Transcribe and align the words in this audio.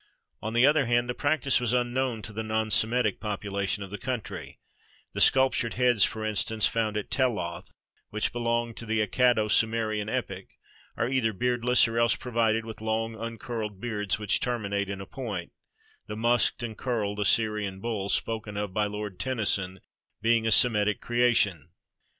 On 0.41 0.53
the 0.53 0.65
other 0.65 0.87
hand, 0.87 1.07
the 1.07 1.13
practice 1.13 1.59
was 1.61 1.75
un 1.75 1.93
known 1.93 2.23
to 2.23 2.33
the 2.33 2.41
non 2.41 2.71
Semitic 2.71 3.19
population 3.19 3.83
of 3.83 3.91
the 3.91 3.99
country; 3.99 4.57
the 5.13 5.21
sculptured 5.21 5.75
heads, 5.75 6.03
for 6.03 6.25
instance, 6.25 6.65
found 6.65 6.97
at 6.97 7.11
Tel 7.11 7.35
loth, 7.35 7.71
which 8.09 8.33
belong 8.33 8.73
to 8.73 8.87
the 8.87 9.05
Accado 9.05 9.47
Sumerian 9.47 10.09
epoch, 10.09 10.47
are 10.97 11.07
either 11.07 11.33
beardless 11.33 11.87
or 11.87 11.99
else 11.99 12.15
provided 12.15 12.65
with 12.65 12.81
long 12.81 13.15
uncurled 13.15 13.79
beards 13.79 14.17
which 14.17 14.39
terminate 14.39 14.89
in 14.89 15.01
a 15.01 15.05
point, 15.05 15.51
"the 16.07 16.15
musked 16.17 16.63
and 16.63 16.75
curled 16.75 17.19
Assyrian 17.19 17.79
bull," 17.79 18.09
spoken 18.09 18.57
of 18.57 18.73
by 18.73 18.87
Lord 18.87 19.19
Tennyson, 19.19 19.81
being 20.19 20.47
a 20.47 20.51
Semitic 20.51 20.99
creation. 20.99 21.69